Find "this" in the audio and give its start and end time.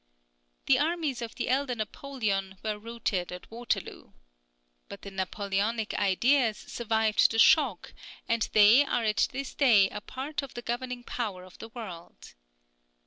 9.31-9.53